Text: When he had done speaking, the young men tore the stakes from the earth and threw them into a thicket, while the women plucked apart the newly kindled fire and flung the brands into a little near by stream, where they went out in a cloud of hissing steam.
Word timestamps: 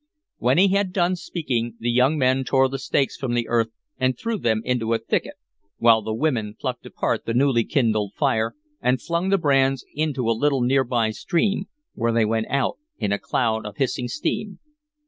When 0.39 0.57
he 0.57 0.69
had 0.69 0.93
done 0.93 1.15
speaking, 1.15 1.75
the 1.79 1.91
young 1.91 2.17
men 2.17 2.43
tore 2.43 2.67
the 2.67 2.79
stakes 2.79 3.15
from 3.15 3.35
the 3.35 3.47
earth 3.47 3.67
and 3.99 4.17
threw 4.17 4.39
them 4.39 4.63
into 4.65 4.95
a 4.95 4.97
thicket, 4.97 5.35
while 5.77 6.01
the 6.01 6.11
women 6.11 6.55
plucked 6.59 6.87
apart 6.87 7.25
the 7.25 7.35
newly 7.35 7.63
kindled 7.63 8.15
fire 8.15 8.55
and 8.81 8.99
flung 8.99 9.29
the 9.29 9.37
brands 9.37 9.85
into 9.93 10.27
a 10.27 10.31
little 10.31 10.61
near 10.61 10.83
by 10.83 11.11
stream, 11.11 11.65
where 11.93 12.11
they 12.11 12.25
went 12.25 12.47
out 12.49 12.79
in 12.97 13.11
a 13.11 13.19
cloud 13.19 13.63
of 13.63 13.77
hissing 13.77 14.07
steam. 14.07 14.57